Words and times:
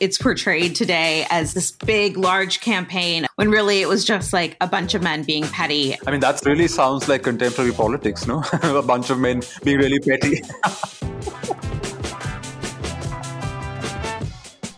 it's 0.00 0.16
portrayed 0.16 0.74
today 0.74 1.26
as 1.28 1.52
this 1.52 1.70
big, 1.70 2.16
large 2.16 2.60
campaign 2.60 3.26
when 3.36 3.50
really 3.50 3.82
it 3.82 3.88
was 3.88 4.04
just 4.04 4.32
like 4.32 4.56
a 4.62 4.66
bunch 4.66 4.94
of 4.94 5.02
men 5.02 5.22
being 5.22 5.44
petty. 5.44 5.94
I 6.06 6.10
mean, 6.10 6.20
that 6.20 6.40
really 6.46 6.68
sounds 6.68 7.06
like 7.06 7.22
contemporary 7.22 7.72
politics, 7.72 8.26
no? 8.26 8.42
a 8.62 8.82
bunch 8.82 9.10
of 9.10 9.18
men 9.20 9.42
being 9.62 9.78
really 9.78 10.00
petty. 10.00 10.42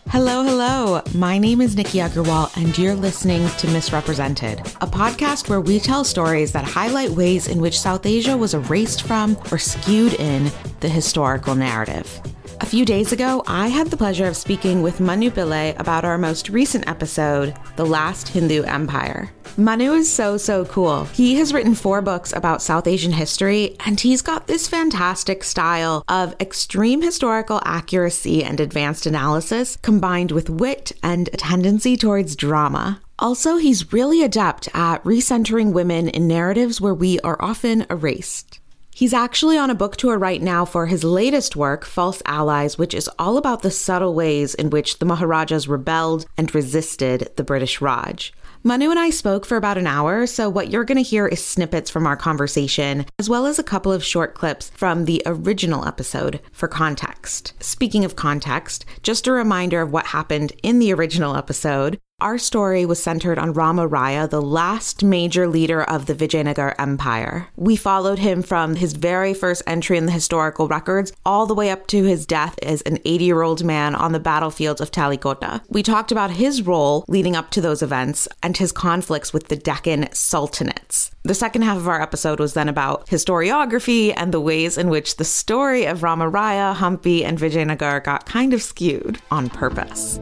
Hello, 0.09 0.43
hello. 0.43 1.01
My 1.15 1.39
name 1.39 1.59
is 1.59 1.75
Nikki 1.75 1.97
Agarwal, 1.97 2.55
and 2.55 2.77
you're 2.77 2.93
listening 2.93 3.47
to 3.57 3.67
Misrepresented, 3.71 4.59
a 4.79 4.85
podcast 4.85 5.49
where 5.49 5.59
we 5.59 5.79
tell 5.79 6.03
stories 6.03 6.51
that 6.51 6.63
highlight 6.63 7.09
ways 7.09 7.47
in 7.47 7.59
which 7.59 7.79
South 7.79 8.05
Asia 8.05 8.37
was 8.37 8.53
erased 8.53 9.07
from 9.07 9.35
or 9.51 9.57
skewed 9.57 10.13
in 10.13 10.51
the 10.81 10.87
historical 10.87 11.55
narrative. 11.55 12.21
A 12.63 12.65
few 12.65 12.85
days 12.85 13.11
ago, 13.11 13.43
I 13.45 13.67
had 13.67 13.87
the 13.87 13.97
pleasure 13.97 14.25
of 14.25 14.37
speaking 14.37 14.81
with 14.81 15.01
Manu 15.01 15.29
Pillai 15.31 15.77
about 15.77 16.05
our 16.05 16.17
most 16.17 16.47
recent 16.47 16.87
episode, 16.87 17.53
The 17.75 17.85
Last 17.85 18.29
Hindu 18.29 18.63
Empire. 18.63 19.33
Manu 19.57 19.91
is 19.91 20.11
so, 20.11 20.37
so 20.37 20.63
cool. 20.63 21.03
He 21.03 21.35
has 21.35 21.53
written 21.53 21.75
four 21.75 22.01
books 22.01 22.31
about 22.31 22.61
South 22.61 22.87
Asian 22.87 23.11
history, 23.11 23.75
and 23.85 23.99
he's 23.99 24.21
got 24.21 24.47
this 24.47 24.69
fantastic 24.69 25.43
style 25.43 26.05
of 26.07 26.37
extreme 26.39 27.01
historical 27.01 27.61
accuracy 27.65 28.45
and 28.45 28.61
advanced 28.61 29.05
analysis 29.05 29.77
combined 29.81 30.31
with 30.31 30.49
wit 30.49 30.93
and 31.03 31.27
a 31.33 31.37
tendency 31.37 31.97
towards 31.97 32.33
drama. 32.33 33.01
Also, 33.19 33.57
he's 33.57 33.91
really 33.91 34.23
adept 34.23 34.69
at 34.73 35.03
recentering 35.03 35.73
women 35.73 36.07
in 36.07 36.29
narratives 36.29 36.79
where 36.79 36.95
we 36.95 37.19
are 37.19 37.39
often 37.41 37.85
erased. 37.89 38.61
He's 39.03 39.13
actually 39.13 39.57
on 39.57 39.69
a 39.69 39.75
book 39.75 39.97
tour 39.97 40.17
right 40.17 40.41
now 40.41 40.63
for 40.63 40.85
his 40.85 41.03
latest 41.03 41.57
work, 41.57 41.83
False 41.83 42.21
Allies, 42.25 42.77
which 42.77 42.93
is 42.93 43.09
all 43.19 43.37
about 43.37 43.61
the 43.61 43.69
subtle 43.69 44.13
ways 44.13 44.55
in 44.55 44.69
which 44.69 44.99
the 44.99 45.05
Maharajas 45.05 45.67
rebelled 45.67 46.25
and 46.37 46.55
resisted 46.55 47.29
the 47.35 47.43
British 47.43 47.81
Raj. 47.81 48.31
Manu 48.63 48.91
and 48.91 48.97
I 48.97 49.09
spoke 49.09 49.45
for 49.45 49.57
about 49.57 49.77
an 49.77 49.87
hour, 49.87 50.25
so 50.25 50.47
what 50.47 50.71
you're 50.71 50.85
going 50.85 50.95
to 50.95 51.01
hear 51.01 51.27
is 51.27 51.43
snippets 51.43 51.89
from 51.89 52.07
our 52.07 52.15
conversation, 52.15 53.05
as 53.19 53.29
well 53.29 53.45
as 53.45 53.59
a 53.59 53.63
couple 53.63 53.91
of 53.91 54.05
short 54.05 54.35
clips 54.35 54.69
from 54.69 55.03
the 55.03 55.21
original 55.25 55.85
episode 55.85 56.39
for 56.53 56.69
context. 56.69 57.51
Speaking 57.59 58.05
of 58.05 58.15
context, 58.15 58.85
just 59.01 59.27
a 59.27 59.33
reminder 59.33 59.81
of 59.81 59.91
what 59.91 60.05
happened 60.05 60.53
in 60.63 60.79
the 60.79 60.93
original 60.93 61.35
episode. 61.35 61.99
Our 62.23 62.37
story 62.37 62.85
was 62.85 63.03
centered 63.03 63.37
on 63.37 63.51
Rama 63.51 63.85
Raya, 63.85 64.29
the 64.29 64.41
last 64.41 65.03
major 65.03 65.45
leader 65.45 65.83
of 65.83 66.05
the 66.05 66.15
Vijayanagar 66.15 66.73
Empire. 66.79 67.49
We 67.57 67.75
followed 67.75 68.17
him 68.17 68.41
from 68.41 68.75
his 68.75 68.93
very 68.93 69.33
first 69.33 69.61
entry 69.67 69.97
in 69.97 70.05
the 70.05 70.13
historical 70.13 70.69
records 70.69 71.11
all 71.25 71.45
the 71.45 71.53
way 71.53 71.69
up 71.69 71.85
to 71.87 72.05
his 72.05 72.25
death 72.25 72.57
as 72.63 72.81
an 72.83 72.99
80 73.03 73.25
year 73.25 73.41
old 73.41 73.65
man 73.65 73.93
on 73.93 74.13
the 74.13 74.21
battlefields 74.21 74.79
of 74.79 74.89
Talikota. 74.89 75.59
We 75.67 75.83
talked 75.83 76.13
about 76.13 76.31
his 76.31 76.61
role 76.61 77.03
leading 77.09 77.35
up 77.35 77.51
to 77.51 77.61
those 77.61 77.81
events 77.81 78.29
and 78.41 78.55
his 78.55 78.71
conflicts 78.71 79.33
with 79.33 79.49
the 79.49 79.57
Deccan 79.57 80.05
sultanates. 80.13 81.11
The 81.23 81.35
second 81.35 81.63
half 81.63 81.75
of 81.75 81.89
our 81.89 82.01
episode 82.01 82.39
was 82.39 82.53
then 82.53 82.69
about 82.69 83.05
historiography 83.07 84.13
and 84.15 84.33
the 84.33 84.39
ways 84.39 84.77
in 84.77 84.87
which 84.87 85.17
the 85.17 85.25
story 85.25 85.83
of 85.83 86.03
Rama 86.03 86.31
Raya, 86.31 86.73
Hampi, 86.73 87.25
and 87.25 87.37
Vijayanagar 87.37 88.01
got 88.05 88.25
kind 88.25 88.53
of 88.53 88.63
skewed 88.63 89.19
on 89.29 89.49
purpose. 89.49 90.21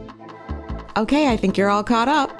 Okay, 0.97 1.29
I 1.29 1.37
think 1.37 1.57
you're 1.57 1.69
all 1.69 1.83
caught 1.83 2.07
up. 2.09 2.37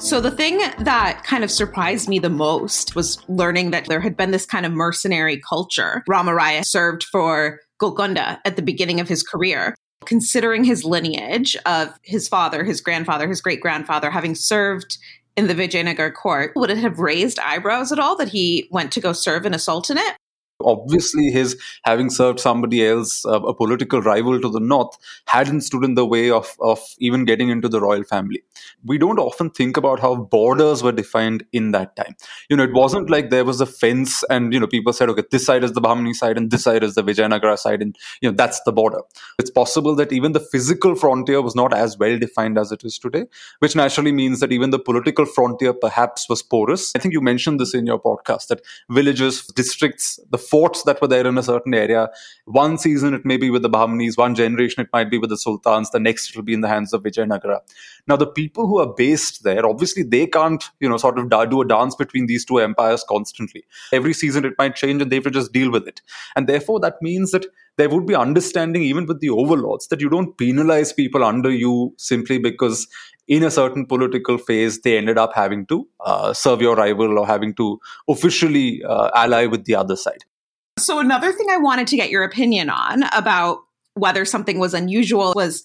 So, 0.00 0.18
the 0.18 0.30
thing 0.30 0.56
that 0.56 1.22
kind 1.24 1.44
of 1.44 1.50
surprised 1.50 2.08
me 2.08 2.18
the 2.18 2.30
most 2.30 2.96
was 2.96 3.22
learning 3.28 3.70
that 3.72 3.84
there 3.86 4.00
had 4.00 4.16
been 4.16 4.30
this 4.30 4.46
kind 4.46 4.64
of 4.64 4.72
mercenary 4.72 5.38
culture. 5.46 6.02
Ramaraya 6.08 6.64
served 6.64 7.04
for 7.04 7.60
Golconda 7.78 8.40
at 8.46 8.56
the 8.56 8.62
beginning 8.62 9.00
of 9.00 9.08
his 9.08 9.22
career. 9.22 9.74
Considering 10.06 10.64
his 10.64 10.84
lineage 10.84 11.54
of 11.66 11.92
his 12.02 12.26
father, 12.26 12.64
his 12.64 12.80
grandfather, 12.80 13.28
his 13.28 13.42
great 13.42 13.60
grandfather 13.60 14.10
having 14.10 14.34
served 14.34 14.96
in 15.36 15.46
the 15.46 15.54
Vijayanagar 15.54 16.14
court, 16.14 16.52
would 16.56 16.70
it 16.70 16.78
have 16.78 16.98
raised 16.98 17.38
eyebrows 17.38 17.92
at 17.92 17.98
all 17.98 18.16
that 18.16 18.30
he 18.30 18.66
went 18.70 18.92
to 18.92 19.00
go 19.00 19.12
serve 19.12 19.44
in 19.44 19.52
a 19.52 19.58
sultanate? 19.58 20.16
Obviously 20.64 21.30
his 21.30 21.56
having 21.84 22.10
served 22.10 22.40
somebody 22.40 22.86
else 22.86 23.24
uh, 23.26 23.40
a 23.42 23.54
political 23.54 24.00
rival 24.00 24.40
to 24.40 24.48
the 24.48 24.60
north 24.60 24.96
hadn't 25.26 25.62
stood 25.62 25.84
in 25.84 25.94
the 25.94 26.06
way 26.06 26.30
of 26.30 26.56
of 26.60 26.80
even 26.98 27.24
getting 27.24 27.48
into 27.48 27.68
the 27.68 27.80
royal 27.80 28.04
family. 28.04 28.42
We 28.84 28.98
don't 28.98 29.18
often 29.18 29.50
think 29.50 29.76
about 29.76 30.00
how 30.00 30.14
borders 30.16 30.82
were 30.82 30.92
defined 30.92 31.44
in 31.52 31.72
that 31.72 31.96
time. 31.96 32.16
You 32.48 32.56
know 32.56 32.64
it 32.64 32.72
wasn't 32.72 33.10
like 33.10 33.30
there 33.30 33.44
was 33.44 33.60
a 33.60 33.66
fence 33.66 34.22
and 34.30 34.52
you 34.52 34.60
know 34.60 34.66
people 34.66 34.92
said 34.92 35.08
okay 35.10 35.24
this 35.30 35.46
side 35.46 35.64
is 35.64 35.72
the 35.72 35.80
bahmani 35.80 36.14
side 36.14 36.36
and 36.36 36.50
this 36.50 36.64
side 36.64 36.84
is 36.84 36.94
the 36.94 37.04
vijayanagara 37.04 37.58
side 37.58 37.82
and 37.82 37.96
you 38.20 38.30
know 38.30 38.36
that's 38.36 38.60
the 38.62 38.72
border. 38.72 39.00
It's 39.38 39.50
possible 39.50 39.94
that 39.96 40.12
even 40.12 40.32
the 40.32 40.40
physical 40.40 40.94
frontier 40.94 41.42
was 41.42 41.54
not 41.54 41.74
as 41.74 41.98
well 41.98 42.18
defined 42.18 42.58
as 42.58 42.72
it 42.72 42.84
is 42.84 42.98
today 42.98 43.24
which 43.58 43.76
naturally 43.76 44.12
means 44.12 44.40
that 44.40 44.52
even 44.52 44.70
the 44.70 44.78
political 44.78 45.26
frontier 45.26 45.72
perhaps 45.72 46.28
was 46.28 46.42
porous. 46.42 46.92
I 46.94 46.98
think 46.98 47.14
you 47.14 47.20
mentioned 47.20 47.60
this 47.60 47.74
in 47.74 47.86
your 47.86 48.00
podcast 48.00 48.48
that 48.48 48.62
villages 48.88 49.46
districts 49.48 50.18
the 50.30 50.38
forts 50.50 50.82
that 50.84 51.00
were 51.00 51.08
there 51.08 51.26
in 51.26 51.38
a 51.38 51.42
certain 51.42 51.74
area. 51.74 52.08
One 52.44 52.76
season 52.78 53.14
it 53.14 53.24
may 53.24 53.36
be 53.36 53.50
with 53.50 53.62
the 53.62 53.70
Bahmanis, 53.70 54.16
one 54.16 54.34
generation 54.34 54.82
it 54.82 54.88
might 54.92 55.10
be 55.10 55.18
with 55.18 55.30
the 55.30 55.36
sultans, 55.36 55.90
the 55.90 56.00
next 56.00 56.30
it 56.30 56.36
will 56.36 56.42
be 56.42 56.54
in 56.54 56.60
the 56.60 56.68
hands 56.68 56.92
of 56.92 57.02
Vijayanagara. 57.02 57.60
Now 58.08 58.16
the 58.16 58.26
people 58.26 58.66
who 58.66 58.78
are 58.78 58.92
based 58.92 59.44
there, 59.44 59.66
obviously 59.66 60.02
they 60.02 60.26
can't, 60.26 60.64
you 60.80 60.88
know, 60.88 60.96
sort 60.96 61.18
of 61.18 61.30
do 61.50 61.60
a 61.60 61.66
dance 61.66 61.94
between 61.94 62.26
these 62.26 62.44
two 62.44 62.58
empires 62.58 63.04
constantly. 63.08 63.64
Every 63.92 64.12
season 64.12 64.44
it 64.44 64.54
might 64.58 64.74
change 64.74 65.02
and 65.02 65.10
they 65.10 65.16
have 65.16 65.24
to 65.24 65.30
just 65.30 65.52
deal 65.52 65.70
with 65.70 65.86
it. 65.86 66.00
And 66.36 66.48
therefore 66.48 66.80
that 66.80 67.00
means 67.00 67.30
that 67.30 67.46
there 67.76 67.88
would 67.88 68.06
be 68.06 68.14
understanding 68.14 68.82
even 68.82 69.06
with 69.06 69.20
the 69.20 69.30
overlords 69.30 69.88
that 69.88 70.00
you 70.00 70.10
don't 70.10 70.36
penalize 70.36 70.92
people 70.92 71.24
under 71.24 71.50
you 71.50 71.94
simply 71.96 72.38
because 72.38 72.86
in 73.30 73.44
a 73.44 73.50
certain 73.50 73.86
political 73.86 74.36
phase, 74.38 74.80
they 74.80 74.98
ended 74.98 75.16
up 75.16 75.32
having 75.34 75.64
to 75.66 75.88
uh, 76.04 76.32
serve 76.32 76.60
your 76.60 76.74
rival 76.74 77.18
or 77.18 77.26
having 77.26 77.54
to 77.54 77.80
officially 78.08 78.82
uh, 78.82 79.08
ally 79.14 79.46
with 79.46 79.64
the 79.64 79.74
other 79.76 79.96
side. 79.96 80.24
So, 80.80 80.98
another 80.98 81.32
thing 81.32 81.46
I 81.50 81.58
wanted 81.58 81.86
to 81.88 81.96
get 81.96 82.10
your 82.10 82.24
opinion 82.24 82.70
on 82.70 83.04
about 83.12 83.60
whether 83.94 84.24
something 84.24 84.58
was 84.58 84.74
unusual 84.74 85.32
was 85.34 85.64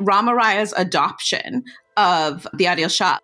Ramaraya's 0.00 0.74
adoption 0.76 1.64
of 1.96 2.46
the 2.54 2.64
Adil 2.64 2.94
Shah. 2.94 3.18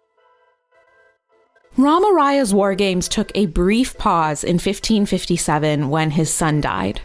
Ramaraya's 1.76 2.53
war 2.53 2.75
games 2.75 3.08
took 3.08 3.32
a 3.34 3.47
brief 3.47 3.97
pause 3.97 4.44
in 4.44 4.54
1557 4.54 5.88
when 5.88 6.10
his 6.10 6.30
son 6.30 6.60
died. 6.60 7.00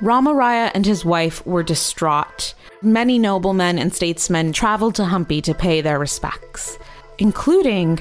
Ramaraya 0.00 0.70
and 0.74 0.84
his 0.84 1.04
wife 1.04 1.44
were 1.46 1.62
distraught. 1.62 2.54
Many 2.82 3.18
noblemen 3.18 3.78
and 3.78 3.94
statesmen 3.94 4.52
traveled 4.52 4.96
to 4.96 5.02
Hampi 5.02 5.42
to 5.44 5.54
pay 5.54 5.80
their 5.80 5.98
respects, 5.98 6.78
including, 7.18 8.00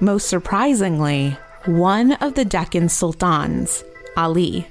most 0.00 0.28
surprisingly, 0.28 1.36
one 1.66 2.12
of 2.14 2.34
the 2.34 2.44
Deccan 2.44 2.88
sultans, 2.88 3.84
Ali. 4.16 4.66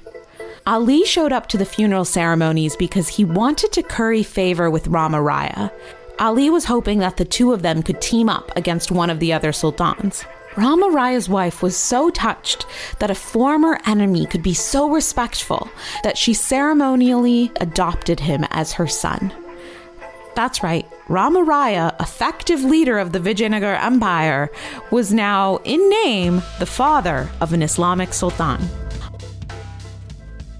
Ali 0.66 1.04
showed 1.04 1.32
up 1.32 1.46
to 1.48 1.58
the 1.58 1.64
funeral 1.64 2.04
ceremonies 2.04 2.74
because 2.74 3.06
he 3.06 3.24
wanted 3.24 3.70
to 3.70 3.84
curry 3.84 4.24
favor 4.24 4.68
with 4.68 4.88
Rama 4.88 5.18
Raya. 5.18 5.70
Ali 6.18 6.50
was 6.50 6.64
hoping 6.64 6.98
that 6.98 7.18
the 7.18 7.24
two 7.24 7.52
of 7.52 7.62
them 7.62 7.84
could 7.84 8.00
team 8.00 8.28
up 8.28 8.50
against 8.56 8.90
one 8.90 9.08
of 9.08 9.20
the 9.20 9.32
other 9.32 9.52
sultans. 9.52 10.24
Rama 10.56 10.86
Raya's 10.86 11.28
wife 11.28 11.62
was 11.62 11.76
so 11.76 12.10
touched 12.10 12.66
that 12.98 13.12
a 13.12 13.14
former 13.14 13.78
enemy 13.86 14.26
could 14.26 14.42
be 14.42 14.54
so 14.54 14.90
respectful 14.90 15.68
that 16.02 16.18
she 16.18 16.34
ceremonially 16.34 17.52
adopted 17.60 18.18
him 18.18 18.44
as 18.50 18.72
her 18.72 18.88
son. 18.88 19.32
That's 20.34 20.64
right, 20.64 20.86
Rama 21.08 21.44
Raya, 21.44 21.98
effective 22.00 22.64
leader 22.64 22.98
of 22.98 23.12
the 23.12 23.20
Vijayanagar 23.20 23.82
Empire, 23.82 24.50
was 24.90 25.12
now, 25.12 25.58
in 25.58 25.88
name, 26.04 26.42
the 26.58 26.66
father 26.66 27.30
of 27.40 27.52
an 27.52 27.62
Islamic 27.62 28.12
sultan. 28.12 28.68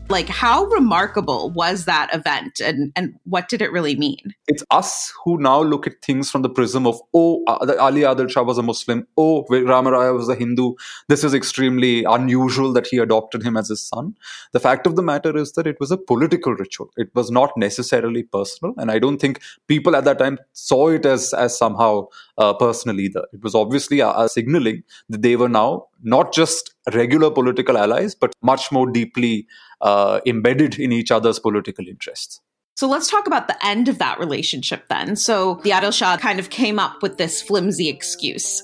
Like, 0.09 0.29
how 0.29 0.65
remarkable 0.67 1.51
was 1.51 1.85
that 1.87 2.15
event 2.15 2.61
and, 2.61 2.93
and 2.95 3.15
what 3.25 3.49
did 3.49 3.61
it 3.61 3.73
really 3.73 3.97
mean? 3.97 4.35
It's 4.47 4.63
us 4.71 5.13
who 5.25 5.37
now 5.39 5.61
look 5.63 5.87
at 5.87 6.01
things 6.01 6.31
from 6.31 6.43
the 6.43 6.49
prism 6.49 6.87
of, 6.87 7.01
oh, 7.13 7.43
uh, 7.49 7.75
Ali 7.81 8.03
Adil 8.03 8.31
Shah 8.31 8.45
was 8.45 8.57
a 8.57 8.63
Muslim. 8.63 9.05
Oh, 9.17 9.45
Ramaraya 9.51 10.15
was 10.15 10.29
a 10.29 10.37
Hindu. 10.37 10.75
This 11.09 11.25
is 11.25 11.35
extremely 11.35 12.05
unusual 12.05 12.73
that 12.75 12.87
he 12.87 12.99
adopted 12.99 13.43
him 13.43 13.57
as 13.57 13.69
his 13.69 13.83
son. 13.83 14.15
The 14.53 14.61
fact 14.61 14.87
of 14.87 14.95
the 14.95 15.03
matter 15.03 15.37
is 15.37 15.53
that 15.53 15.67
it 15.67 15.77
was 15.81 15.91
a 15.91 15.99
political 15.99 16.55
ritual. 16.55 16.91
It 16.97 17.09
was 17.15 17.33
not 17.33 17.51
necessarily 17.57 18.23
personal. 18.23 18.75
And 18.77 18.93
I 18.93 19.01
don't 19.01 19.19
think 19.19 19.41
people 19.67 19.97
at 19.97 20.05
that 20.05 20.19
time 20.19 20.39
saw 20.53 20.89
it 20.89 21.05
as, 21.05 21.35
as 21.35 21.59
somehow 21.59 22.07
uh, 22.39 22.55
personal 22.55 23.01
either. 23.01 23.25
It 23.33 23.43
was 23.43 23.57
obviously 23.57 23.99
a, 23.99 24.11
a 24.11 24.29
signaling 24.29 24.85
that 25.09 25.23
they 25.23 25.35
were 25.35 25.49
now 25.49 25.87
not 26.03 26.33
just 26.33 26.75
regular 26.95 27.31
political 27.31 27.77
allies, 27.77 28.15
but 28.15 28.33
much 28.43 28.71
more 28.71 28.89
deeply 28.89 29.47
uh, 29.81 30.21
embedded 30.27 30.79
in 30.79 30.93
each 30.93 31.11
other's 31.11 31.39
political 31.39 31.87
interests. 31.87 32.41
So 32.77 32.87
let's 32.87 33.11
talk 33.11 33.27
about 33.27 33.49
the 33.49 33.67
end 33.67 33.89
of 33.89 33.99
that 33.99 34.19
relationship 34.19 34.89
then. 34.89 35.17
So 35.17 35.61
the 35.65 35.71
Adil 35.71 35.93
Shah 35.93 36.19
kind 36.19 36.39
of 36.39 36.51
came 36.51 36.79
up 36.79 37.03
with 37.03 37.17
this 37.17 37.41
flimsy 37.41 37.89
excuse. 37.89 38.63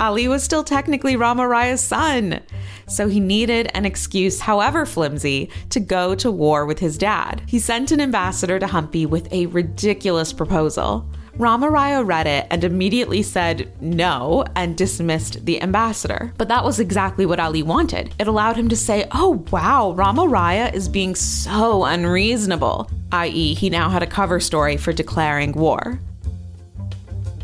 Ali 0.00 0.28
was 0.28 0.42
still 0.42 0.62
technically 0.62 1.16
Ramaraya's 1.16 1.80
son. 1.80 2.40
So 2.86 3.08
he 3.08 3.20
needed 3.20 3.70
an 3.74 3.84
excuse, 3.84 4.40
however 4.40 4.86
flimsy, 4.86 5.50
to 5.70 5.80
go 5.80 6.14
to 6.16 6.30
war 6.30 6.66
with 6.66 6.78
his 6.78 6.98
dad. 6.98 7.42
He 7.46 7.58
sent 7.58 7.90
an 7.90 8.00
ambassador 8.00 8.58
to 8.58 8.66
Hampi 8.66 9.06
with 9.06 9.32
a 9.32 9.46
ridiculous 9.46 10.32
proposal. 10.32 11.10
Ramaraya 11.38 12.06
read 12.06 12.26
it 12.26 12.46
and 12.50 12.62
immediately 12.62 13.22
said 13.22 13.72
no 13.80 14.44
and 14.54 14.76
dismissed 14.76 15.44
the 15.44 15.62
ambassador. 15.62 16.32
But 16.36 16.48
that 16.48 16.64
was 16.64 16.78
exactly 16.78 17.26
what 17.26 17.40
Ali 17.40 17.62
wanted. 17.62 18.14
It 18.18 18.28
allowed 18.28 18.56
him 18.56 18.68
to 18.68 18.76
say, 18.76 19.06
oh 19.12 19.44
wow, 19.50 19.94
Ramaraya 19.96 20.72
is 20.74 20.88
being 20.88 21.14
so 21.14 21.84
unreasonable, 21.84 22.90
i.e., 23.12 23.54
he 23.54 23.70
now 23.70 23.88
had 23.88 24.02
a 24.02 24.06
cover 24.06 24.40
story 24.40 24.76
for 24.76 24.92
declaring 24.92 25.52
war. 25.52 26.00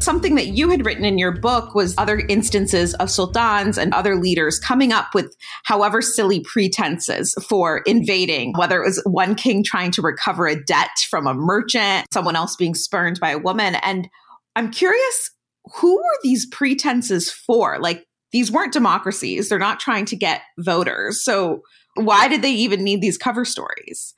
Something 0.01 0.37
that 0.37 0.49
you 0.49 0.71
had 0.71 0.87
written 0.87 1.05
in 1.05 1.19
your 1.19 1.33
book 1.33 1.75
was 1.75 1.95
other 1.99 2.19
instances 2.29 2.95
of 2.95 3.11
sultans 3.11 3.77
and 3.77 3.93
other 3.93 4.17
leaders 4.17 4.59
coming 4.59 4.93
up 4.93 5.15
with 5.15 5.37
however 5.65 6.01
silly 6.01 6.41
pretenses 6.41 7.35
for 7.47 7.79
invading, 7.79 8.55
whether 8.57 8.81
it 8.81 8.87
was 8.87 9.03
one 9.05 9.35
king 9.35 9.65
trying 9.65 9.91
to 9.93 10.03
recover 10.03 10.47
a 10.47 10.63
debt 10.65 10.91
from 11.11 11.27
a 11.27 11.35
merchant, 11.35 12.07
someone 12.13 12.37
else 12.37 12.57
being 12.57 12.75
spurned 12.75 13.19
by 13.21 13.31
a 13.31 13.39
woman. 13.39 13.75
And 13.77 14.09
I'm 14.57 14.71
curious, 14.71 15.31
who 15.77 15.97
were 15.97 16.19
these 16.23 16.47
pretenses 16.47 17.31
for? 17.31 17.79
Like, 17.79 18.07
these 18.33 18.53
weren't 18.53 18.73
democracies. 18.73 19.49
They're 19.49 19.59
not 19.59 19.81
trying 19.81 20.05
to 20.07 20.17
get 20.17 20.43
voters. 20.59 21.25
So, 21.25 21.63
why 21.95 22.29
did 22.29 22.43
they 22.43 22.53
even 22.53 22.85
need 22.85 23.01
these 23.01 23.19
cover 23.19 23.45
stories? 23.45 24.15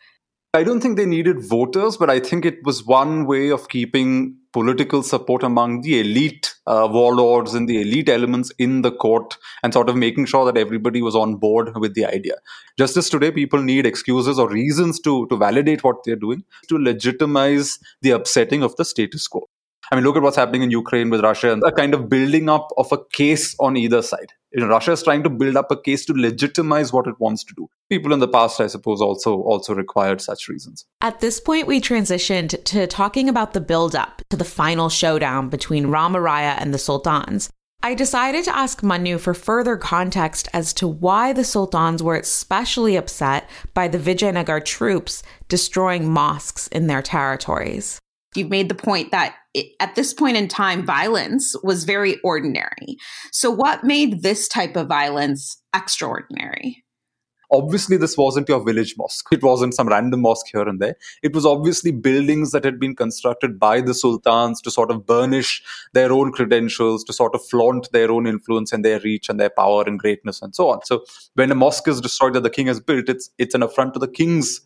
I 0.53 0.65
don't 0.65 0.81
think 0.81 0.97
they 0.97 1.07
needed 1.07 1.45
voters, 1.49 1.97
but 1.97 2.11
I 2.11 2.19
think 2.19 2.45
it 2.45 2.65
was 2.65 2.85
one 2.85 3.25
way 3.25 3.51
of 3.51 3.69
keeping 3.69 4.37
political 4.53 5.05
support 5.05 5.45
among 5.45 5.83
the 5.83 6.01
elite 6.01 6.57
uh, 6.67 6.89
warlords 6.91 7.55
and 7.55 7.69
the 7.69 7.81
elite 7.81 8.09
elements 8.09 8.51
in 8.59 8.83
the 8.83 8.91
court 8.91 9.37
and 9.63 9.73
sort 9.73 9.89
of 9.89 9.95
making 9.95 10.27
sure 10.27 10.45
that 10.45 10.59
everybody 10.59 11.03
was 11.03 11.15
on 11.15 11.37
board 11.37 11.77
with 11.77 11.95
the 11.95 12.05
idea. 12.05 12.35
Just 12.77 12.97
as 12.97 13.09
today 13.09 13.31
people 13.31 13.63
need 13.63 13.87
excuses 13.87 14.41
or 14.41 14.49
reasons 14.49 14.99
to, 15.03 15.29
to 15.29 15.37
validate 15.37 15.85
what 15.85 16.03
they're 16.05 16.17
doing 16.17 16.43
to 16.69 16.79
legitimize 16.79 17.79
the 18.03 18.11
upsetting 18.11 18.65
of 18.65 18.75
the 18.75 18.85
status 18.85 19.29
quo. 19.29 19.49
I 19.93 19.97
mean, 19.97 20.05
look 20.05 20.17
at 20.17 20.23
what's 20.23 20.37
happening 20.37 20.63
in 20.63 20.71
Ukraine 20.71 21.11
with 21.11 21.21
Russia 21.21 21.53
and 21.53 21.65
a 21.65 21.73
kind 21.73 21.95
of 21.95 22.09
building 22.09 22.49
up 22.49 22.69
of 22.77 22.93
a 22.93 22.99
case 23.13 23.57
on 23.59 23.77
either 23.77 24.03
side. 24.03 24.33
You 24.53 24.61
know, 24.61 24.69
Russia 24.69 24.93
is 24.93 25.03
trying 25.03 25.25
to 25.25 25.31
build 25.31 25.57
up 25.57 25.73
a 25.73 25.81
case 25.81 26.05
to 26.07 26.13
legitimize 26.13 26.93
what 26.93 27.09
it 27.09 27.19
wants 27.19 27.43
to 27.45 27.55
do. 27.55 27.69
People 27.89 28.13
in 28.13 28.21
the 28.21 28.29
past, 28.29 28.61
I 28.61 28.69
suppose, 28.69 29.01
also 29.01 29.41
also 29.43 29.75
required 29.75 30.21
such 30.21 30.49
reasons. 30.49 30.87
At 31.01 31.19
this 31.19 31.41
point, 31.41 31.67
we 31.67 31.81
transitioned 31.81 32.63
to 32.65 32.87
talking 32.87 33.29
about 33.29 33.53
the 33.53 33.61
build-up 33.61 34.23
to 34.31 34.37
the 34.37 34.45
final 34.45 34.89
showdown 34.89 35.49
between 35.49 35.87
Ramaraya 35.87 36.55
and 36.59 36.73
the 36.73 36.79
sultans. 36.79 37.51
I 37.83 37.95
decided 37.95 38.45
to 38.45 38.57
ask 38.57 38.83
Manu 38.83 39.19
for 39.19 39.33
further 39.33 39.77
context 39.77 40.49
as 40.53 40.75
to 40.75 40.87
why 40.87 41.33
the 41.33 41.45
sultans 41.45 42.03
were 42.03 42.17
especially 42.17 42.95
upset 42.95 43.49
by 43.73 43.89
the 43.89 43.99
Vijayanagar 43.99 44.65
troops 44.65 45.23
destroying 45.49 46.11
mosques 46.11 46.69
in 46.69 46.87
their 46.87 47.03
territories. 47.03 47.99
You've 48.37 48.51
made 48.51 48.69
the 48.69 48.75
point 48.75 49.11
that 49.11 49.35
it, 49.35 49.35
at 49.81 49.95
this 49.95 50.15
point 50.15 50.37
in 50.37 50.49
time, 50.49 50.85
violence 50.85 51.57
was 51.63 51.85
very 51.85 52.21
ordinary. 52.23 52.97
So, 53.33 53.51
what 53.51 53.85
made 53.85 54.23
this 54.23 54.49
type 54.49 54.77
of 54.77 54.89
violence 54.89 55.61
extraordinary? 55.75 56.85
Obviously, 57.53 57.97
this 57.97 58.17
wasn't 58.17 58.49
your 58.49 58.65
village 58.65 58.95
mosque. 58.97 59.27
It 59.33 59.43
wasn't 59.43 59.75
some 59.75 59.89
random 59.89 60.21
mosque 60.21 60.47
here 60.53 60.69
and 60.69 60.79
there. 60.79 60.95
It 61.21 61.35
was 61.35 61.45
obviously 61.45 61.91
buildings 61.91 62.53
that 62.53 62.65
had 62.65 62.79
been 62.79 62.95
constructed 62.95 63.59
by 63.59 63.81
the 63.81 63.93
sultans 63.93 64.61
to 64.61 64.71
sort 64.71 64.93
of 64.93 65.05
burnish 65.05 65.61
their 65.93 66.13
own 66.13 66.31
credentials, 66.31 67.03
to 67.05 67.13
sort 67.13 67.35
of 67.35 67.45
flaunt 67.45 67.91
their 67.91 68.13
own 68.13 68.29
influence 68.29 68.73
and 68.73 68.85
their 68.85 69.01
reach 69.01 69.29
and 69.29 69.41
their 69.41 69.51
power 69.51 69.83
and 69.85 69.99
greatness 69.99 70.41
and 70.43 70.55
so 70.55 70.69
on. 70.69 70.85
So, 70.85 71.05
when 71.35 71.51
a 71.51 71.57
mosque 71.57 71.89
is 71.89 72.01
destroyed 72.01 72.35
that 72.35 72.45
the 72.45 72.51
king 72.51 72.69
has 72.69 72.79
built, 72.79 73.09
it's 73.09 73.31
it's 73.37 73.57
an 73.57 73.65
affront 73.65 73.95
to 73.95 73.99
the 73.99 74.07
king's 74.07 74.61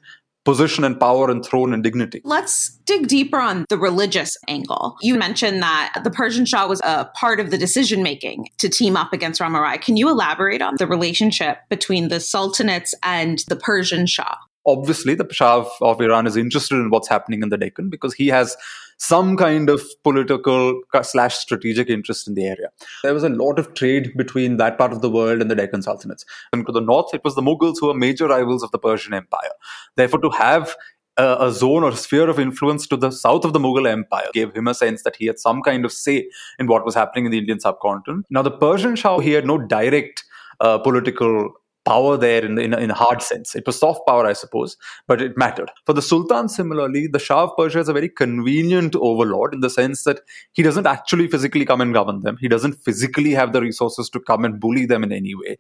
position 0.45 0.85
and 0.85 0.99
power 1.01 1.31
and 1.31 1.45
throne 1.45 1.73
and 1.73 1.83
dignity. 1.83 2.21
Let's 2.25 2.71
dig 2.85 3.09
deeper 3.09 3.39
on 3.39 3.65
the 3.69 3.79
religious 3.79 4.37
angle. 4.47 4.97
You 5.01 5.17
mentioned 5.17 5.63
that 5.63 5.95
the 6.05 6.11
Persian 6.11 6.45
Shah 6.45 6.67
was 6.67 6.81
a 6.85 7.07
part 7.15 7.41
of 7.41 7.51
the 7.51 7.59
decision 7.59 8.03
making 8.03 8.49
to 8.59 8.69
team 8.69 8.97
up 8.97 9.13
against 9.13 9.41
Ramarai. 9.41 9.81
Can 9.81 9.97
you 9.97 10.09
elaborate 10.09 10.63
on 10.63 10.75
the 10.79 10.87
relationship 10.87 11.59
between 11.69 12.09
the 12.09 12.17
sultanates 12.17 12.93
and 13.03 13.43
the 13.49 13.57
Persian 13.57 14.07
Shah? 14.07 14.37
Obviously, 14.67 15.15
the 15.15 15.27
Shah 15.31 15.67
of 15.81 16.01
Iran 16.01 16.27
is 16.27 16.37
interested 16.37 16.77
in 16.77 16.91
what's 16.91 17.09
happening 17.09 17.43
in 17.43 17.51
the 17.51 17.59
Deccan 17.59 17.91
because 17.91 18.15
he 18.15 18.29
has 18.29 18.57
some 18.99 19.37
kind 19.37 19.69
of 19.69 19.83
political 20.03 20.81
slash 21.03 21.37
strategic 21.37 21.91
interest 21.91 22.29
in 22.29 22.35
the 22.35 22.47
area. 22.47 22.69
There 23.03 23.15
was 23.15 23.25
a 23.25 23.29
lot 23.29 23.59
of 23.59 23.75
trade 23.75 24.13
between 24.17 24.57
that 24.59 24.79
part 24.79 24.93
of 24.93 25.03
the 25.03 25.11
world 25.11 25.41
and 25.41 25.51
the 25.51 25.55
Deccan 25.55 25.83
Sultanates. 25.83 26.25
And 26.53 26.67
to 26.67 26.73
the 26.73 26.81
north, 26.81 27.13
it 27.13 27.25
was 27.25 27.35
the 27.35 27.43
Mughals 27.43 27.77
who 27.81 27.89
were 27.89 27.95
major 27.95 28.29
rivals 28.29 28.63
of 28.63 28.71
the 28.71 28.79
Persian 28.79 29.15
Empire. 29.15 29.51
Therefore, 29.97 30.21
to 30.21 30.31
have 30.31 30.75
a, 31.17 31.53
zone 31.53 31.85
or 31.85 31.95
sphere 31.95 32.29
of 32.29 32.41
influence 32.41 32.87
to 32.89 32.97
the 32.97 33.11
south 33.11 33.45
of 33.45 33.53
the 33.53 33.59
Mughal 33.59 33.89
Empire 33.89 34.27
gave 34.33 34.55
him 34.55 34.67
a 34.67 34.75
sense 34.75 35.03
that 35.03 35.17
he 35.17 35.27
had 35.27 35.39
some 35.39 35.63
kind 35.63 35.85
of 35.85 35.93
say 35.93 36.29
in 36.59 36.67
what 36.67 36.85
was 36.85 36.95
happening 36.95 37.27
in 37.27 37.31
the 37.31 37.39
Indian 37.39 37.61
subcontinent. 37.61 38.27
Now, 38.31 38.43
the 38.43 38.51
Persian 38.51 38.97
Shah, 38.97 39.19
he 39.19 39.33
had 39.33 39.47
no 39.47 39.59
direct 39.59 40.25
uh, 40.61 40.79
political 40.79 41.53
power 41.85 42.17
there 42.17 42.45
in, 42.45 42.59
in, 42.59 42.75
in 42.75 42.91
a 42.91 42.95
hard 42.95 43.23
sense. 43.23 43.55
It 43.55 43.67
was 43.67 43.79
soft 43.79 44.01
power, 44.07 44.27
I 44.27 44.33
suppose, 44.33 44.77
but 45.07 45.21
it 45.21 45.37
mattered. 45.37 45.71
For 45.87 45.93
the 45.93 46.03
Sultan, 46.03 46.49
similarly, 46.49 47.07
the 47.07 47.19
Shah 47.19 47.45
of 47.45 47.57
Persia 47.57 47.81
is 47.81 47.89
a 47.89 47.93
very 47.93 48.09
convenient 48.09 48.97
overlord 48.97 49.55
in 49.55 49.61
the 49.61 49.71
sense 49.71 50.05
that 50.05 50.21
he 50.53 50.63
doesn't 50.63 50.87
actually 50.87 51.29
physically 51.29 51.65
come 51.65 51.81
and 51.81 51.93
govern 51.93 52.21
them. 52.21 52.39
He 52.41 52.49
doesn't 52.49 52.75
physically 52.75 53.33
have 53.33 53.53
the 53.53 53.61
resources 53.61 54.09
to 54.11 54.21
come 54.21 54.45
and 54.45 54.61
bully 54.61 54.87
them 54.87 55.05
in 55.05 55.13
any 55.13 55.35
way 55.35 55.59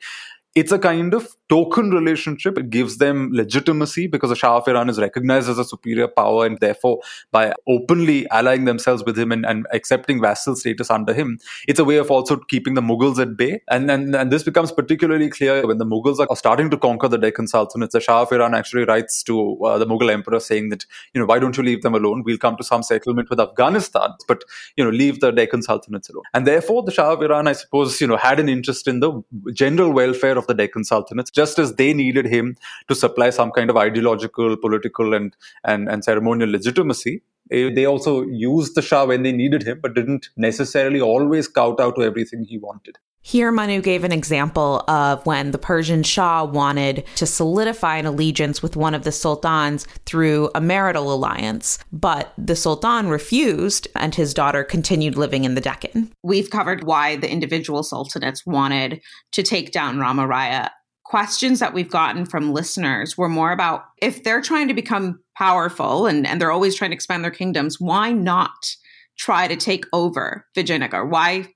it's 0.55 0.71
a 0.71 0.79
kind 0.79 1.15
of 1.15 1.29
token 1.49 1.91
relationship. 1.91 2.56
It 2.56 2.71
gives 2.71 2.99
them 2.99 3.31
legitimacy 3.33 4.06
because 4.06 4.31
the 4.31 4.37
Shah 4.37 4.59
of 4.59 4.69
Iran 4.69 4.89
is 4.89 4.99
recognized 4.99 5.49
as 5.49 5.59
a 5.59 5.65
superior 5.65 6.06
power, 6.09 6.47
and 6.47 6.59
therefore, 6.61 7.01
by 7.33 7.53
openly 7.69 8.27
allying 8.31 8.65
themselves 8.65 9.05
with 9.05 9.19
him 9.19 9.33
and, 9.33 9.45
and 9.45 9.67
accepting 9.73 10.21
vassal 10.21 10.55
status 10.55 10.91
under 10.91 11.12
him, 11.12 11.39
it's 11.67 11.81
a 11.81 11.85
way 11.85 11.97
of 11.97 12.11
also 12.11 12.37
keeping 12.37 12.75
the 12.75 12.81
Mughals 12.81 13.19
at 13.19 13.37
bay. 13.37 13.62
And, 13.69 13.91
and, 13.91 14.15
and 14.15 14.31
this 14.31 14.45
becomes 14.45 14.71
particularly 14.71 15.29
clear 15.29 15.67
when 15.67 15.79
the 15.79 15.87
Mughals 15.87 16.25
are 16.25 16.37
starting 16.37 16.71
to 16.71 16.79
conquer 16.79 17.09
the 17.09 17.19
Deccan 17.19 17.49
Sultanate. 17.49 17.91
The 17.91 18.00
Shah 18.00 18.23
of 18.23 18.33
Iran 18.33 18.55
actually 18.55 18.85
writes 18.85 19.23
to 19.25 19.61
uh, 19.65 19.79
the 19.79 19.87
Mughal 19.87 20.11
emperor 20.11 20.41
saying 20.41 20.69
that, 20.69 20.87
you 21.15 21.21
know, 21.21 21.27
why 21.27 21.41
don't 21.41 21.57
you 21.57 21.65
leave 21.65 21.83
them 21.83 21.95
alone? 21.95 22.23
We'll 22.25 22.39
come 22.39 22.57
to 22.57 22.65
some 22.65 22.83
settlement 22.83 23.29
with 23.29 23.41
Afghanistan, 23.41 24.11
but, 24.29 24.45
you 24.77 24.85
know, 24.85 24.91
leave 24.91 25.21
the 25.21 25.33
Deccan 25.33 25.62
Sultanates 25.62 26.11
alone. 26.11 26.23
And 26.33 26.47
therefore, 26.47 26.85
the 26.85 26.93
Shah 26.93 27.12
of 27.12 27.23
Iran, 27.23 27.49
I 27.49 27.53
suppose, 27.53 28.00
you 28.00 28.07
know, 28.07 28.17
had 28.17 28.39
an 28.39 28.49
interest 28.49 28.87
in 28.87 29.00
the 29.00 29.21
general 29.53 29.93
welfare 29.93 30.39
of 30.39 30.44
of 30.44 30.49
the 30.49 30.55
Deccan 30.55 30.82
Sultanates, 30.82 31.32
just 31.32 31.58
as 31.58 31.75
they 31.75 31.93
needed 31.93 32.26
him 32.26 32.56
to 32.88 32.94
supply 32.94 33.31
some 33.31 33.50
kind 33.50 33.70
of 33.70 33.76
ideological, 33.76 34.56
political, 34.56 35.14
and, 35.14 35.37
and, 35.64 35.88
and 35.88 36.05
ceremonial 36.05 36.50
legitimacy. 36.50 37.23
Eh, 37.50 37.71
they 37.75 37.85
also 37.85 38.23
used 38.23 38.75
the 38.75 38.83
Shah 38.83 39.04
when 39.07 39.23
they 39.23 39.33
needed 39.33 39.62
him, 39.62 39.80
but 39.83 39.95
didn't 39.95 40.28
necessarily 40.37 41.00
always 41.00 41.49
kowtow 41.49 41.90
to 41.92 42.02
everything 42.02 42.45
he 42.45 42.59
wanted. 42.59 42.99
Here, 43.26 43.50
Manu 43.50 43.81
gave 43.81 44.04
an 44.04 44.12
example 44.12 44.85
of 44.87 45.25
when 45.25 45.50
the 45.50 45.59
Persian 45.59 46.02
Shah 46.02 46.45
wanted 46.45 47.04
to 47.16 47.25
solidify 47.25 47.97
an 47.97 48.04
allegiance 48.04 48.62
with 48.62 48.76
one 48.76 48.93
of 48.93 49.04
the 49.04 49.12
sultans 49.12 49.87
through 50.04 50.50
a 50.54 50.61
marital 50.61 51.11
alliance, 51.11 51.78
but 51.90 52.35
the 52.37 52.54
sultan 52.54 53.09
refused 53.09 53.88
and 53.97 54.14
his 54.14 54.35
daughter 54.35 54.62
continued 54.62 55.16
living 55.16 55.45
in 55.45 55.54
the 55.54 55.62
Deccan. 55.62 56.12
We've 56.23 56.50
covered 56.50 56.85
why 56.85 57.16
the 57.16 57.31
individual 57.31 57.83
sultanates 57.83 58.43
wanted 58.45 59.00
to 59.33 59.43
take 59.43 59.73
down 59.73 59.97
Ramaraya. 59.97 60.69
Questions 61.07 61.61
that 61.61 61.73
we've 61.73 61.90
gotten 61.90 62.26
from 62.26 62.52
listeners 62.52 63.16
were 63.16 63.31
more 63.31 63.52
about 63.52 63.85
if 64.02 64.23
they're 64.23 64.43
trying 64.43 64.69
to 64.69 64.75
become 64.75 65.19
powerful 65.35 66.07
and, 66.07 66.26
and 66.26 66.43
they're 66.43 66.52
always 66.52 66.75
trying 66.75 66.90
to 66.90 66.95
expand 66.95 67.25
their 67.25 67.31
kingdoms, 67.31 67.81
why 67.81 68.12
not 68.12 68.76
try 69.16 69.49
to 69.49 69.57
take 69.57 69.87
over 69.95 70.45
Vijayanagar? 70.54 71.09
Why 71.09 71.53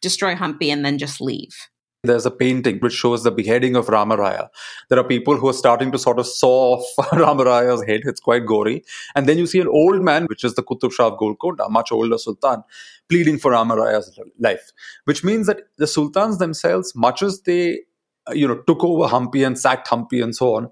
destroy 0.00 0.34
Hampi 0.34 0.72
and 0.72 0.84
then 0.84 0.98
just 0.98 1.20
leave. 1.20 1.56
There's 2.04 2.26
a 2.26 2.30
painting 2.30 2.78
which 2.78 2.92
shows 2.92 3.24
the 3.24 3.32
beheading 3.32 3.74
of 3.74 3.86
Ramaraya. 3.86 4.48
There 4.88 5.00
are 5.00 5.04
people 5.04 5.36
who 5.36 5.48
are 5.48 5.52
starting 5.52 5.90
to 5.90 5.98
sort 5.98 6.20
of 6.20 6.28
saw 6.28 6.76
off 6.76 7.10
Ramaraya's 7.10 7.84
head. 7.84 8.02
It's 8.04 8.20
quite 8.20 8.46
gory. 8.46 8.84
And 9.16 9.28
then 9.28 9.36
you 9.36 9.46
see 9.46 9.60
an 9.60 9.66
old 9.66 10.00
man, 10.02 10.26
which 10.26 10.44
is 10.44 10.54
the 10.54 10.62
Qutub 10.62 10.92
Shah 10.92 11.08
of 11.08 11.18
Golconda, 11.18 11.68
much 11.68 11.90
older 11.90 12.16
sultan, 12.16 12.62
pleading 13.08 13.38
for 13.38 13.50
Ramaraya's 13.50 14.16
life. 14.38 14.70
Which 15.06 15.24
means 15.24 15.48
that 15.48 15.62
the 15.76 15.88
sultans 15.88 16.38
themselves, 16.38 16.94
much 16.94 17.20
as 17.20 17.42
they 17.42 17.80
you 18.32 18.46
know 18.46 18.62
took 18.66 18.84
over 18.84 19.08
Hampi 19.08 19.44
and 19.44 19.58
sacked 19.58 19.88
Hampi 19.88 20.22
and 20.22 20.36
so 20.36 20.54
on, 20.54 20.70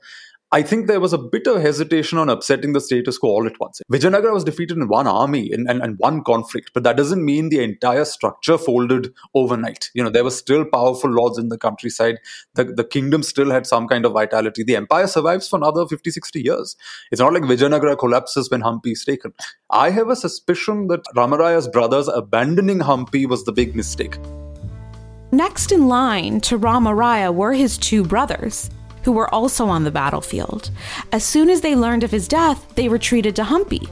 I 0.53 0.63
think 0.63 0.87
there 0.87 1.01
was 1.01 1.13
a 1.13 1.19
bit 1.19 1.49
of 1.49 1.61
hesitation 1.61 2.19
on 2.19 2.29
upsetting 2.29 2.73
the 2.73 2.81
status 2.81 3.19
quo 3.19 3.31
all 3.31 3.47
at 3.47 3.59
once. 3.59 3.81
Vijayanagar 3.91 4.33
was 4.33 4.45
defeated 4.45 4.77
in 4.77 4.87
one 4.87 5.09
army 5.09 5.51
and, 5.51 5.69
and, 5.69 5.99
one 5.99 6.23
conflict, 6.23 6.71
but 6.73 6.85
that 6.85 6.97
doesn't 6.97 7.25
mean 7.25 7.49
the 7.49 7.65
entire 7.65 8.05
structure 8.05 8.57
folded 8.57 9.13
overnight. 9.35 9.91
You 9.93 10.05
know, 10.05 10.11
there 10.11 10.23
were 10.23 10.31
still 10.31 10.65
powerful 10.65 11.11
lords 11.11 11.37
in 11.37 11.49
the 11.49 11.59
countryside. 11.59 12.19
The, 12.55 12.65
the 12.65 12.85
kingdom 12.85 13.25
still 13.25 13.51
had 13.51 13.67
some 13.67 13.89
kind 13.89 14.07
of 14.07 14.13
vitality. 14.13 14.63
The 14.63 14.77
empire 14.77 15.09
survives 15.09 15.49
for 15.49 15.57
another 15.57 15.85
50, 15.85 16.13
60 16.13 16.41
years. 16.41 16.77
It's 17.11 17.21
not 17.21 17.33
like 17.33 17.43
Vijayanagar 17.43 17.99
collapses 17.99 18.49
when 18.49 18.63
Hampi 18.63 18.93
is 18.93 19.05
taken. 19.05 19.33
I 19.71 19.91
have 19.91 20.11
a 20.11 20.17
suspicion 20.17 20.87
that 20.89 21.05
Ramaraya's 21.17 21.67
brothers 21.67 22.07
abandoning 22.07 22.79
Hampi 22.79 23.27
was 23.27 23.45
the 23.45 23.53
big 23.53 23.75
mistake. 23.75 24.17
Next 25.33 25.73
in 25.73 25.89
line 25.89 26.41
to 26.43 26.57
Ramaraya 26.57 27.35
were 27.35 27.53
his 27.53 27.77
two 27.77 28.05
brothers, 28.05 28.71
who 29.07 29.13
were 29.13 29.33
also 29.33 29.69
on 29.69 29.85
the 29.85 29.91
battlefield. 29.93 30.69
As 31.13 31.25
soon 31.25 31.49
as 31.49 31.61
they 31.61 31.77
learned 31.77 32.03
of 32.03 32.11
his 32.11 32.27
death, 32.27 32.75
they 32.75 32.89
retreated 32.89 33.37
to 33.37 33.45
Hampi, 33.45 33.89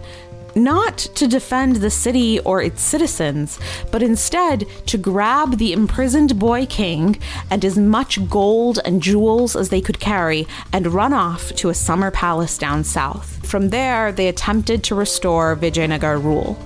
not 0.57 0.99
to 0.99 1.29
defend 1.29 1.77
the 1.77 1.89
city 1.89 2.41
or 2.41 2.61
its 2.61 2.83
citizens, 2.83 3.61
but 3.93 4.03
instead 4.03 4.67
to 4.87 4.99
grab 4.99 5.59
the 5.59 5.73
imprisoned 5.73 6.37
boy 6.37 6.67
king 6.67 7.17
and 7.49 7.65
as 7.65 7.79
much 7.79 8.29
gold 8.29 8.81
and 8.85 9.01
jewels 9.01 9.55
as 9.55 9.69
they 9.69 9.81
could 9.81 10.01
carry 10.01 10.49
and 10.73 10.89
run 10.89 11.13
off 11.13 11.55
to 11.55 11.69
a 11.69 11.75
summer 11.75 12.11
palace 12.11 12.59
down 12.59 12.83
south. 12.83 13.47
From 13.47 13.69
there, 13.69 14.11
they 14.11 14.27
attempted 14.27 14.83
to 14.83 14.97
restore 14.97 15.55
Vijayanagar 15.55 16.21
rule. 16.21 16.59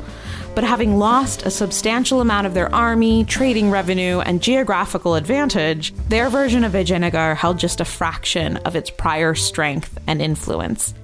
But 0.59 0.65
having 0.65 0.99
lost 0.99 1.47
a 1.47 1.53
substantial 1.53 2.21
amount 2.21 2.49
of 2.49 2.53
their 2.53 2.75
army, 2.75 3.25
trading 3.25 3.71
revenue, 3.71 4.19
and 4.19 4.43
geographical 4.43 5.15
advantage, 5.15 5.95
their 6.09 6.29
version 6.29 6.65
of 6.65 6.73
Vijayanagar 6.73 7.37
held 7.37 7.61
just 7.61 7.81
a 7.81 7.85
fraction 7.85 8.57
of 8.67 8.75
its 8.75 8.91
prior 8.91 9.37
strength 9.37 9.97
and 10.09 10.21
influence. 10.21 10.95